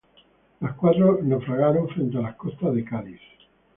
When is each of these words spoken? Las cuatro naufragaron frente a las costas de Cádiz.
Las 0.61 0.73
cuatro 0.73 1.19
naufragaron 1.21 1.87
frente 1.89 2.17
a 2.17 2.21
las 2.21 2.35
costas 2.35 2.73
de 2.73 2.83
Cádiz. 2.83 3.21